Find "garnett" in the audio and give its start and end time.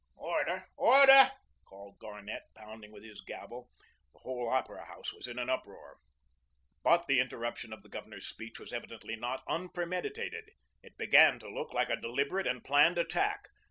1.99-2.41